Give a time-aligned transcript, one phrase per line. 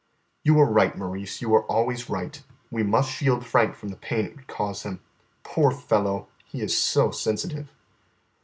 [0.43, 2.41] "You are right, Maurice, you are always right.
[2.71, 4.99] We must shield Frank from the pain it would cause him.
[5.43, 6.27] Poor fellow!
[6.43, 7.71] he is so sensitive."